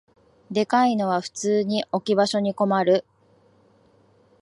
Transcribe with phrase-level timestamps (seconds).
[0.49, 3.05] でかいのは普通に置き場所に困る